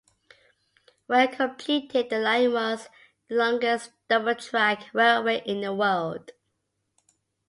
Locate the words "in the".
5.45-5.75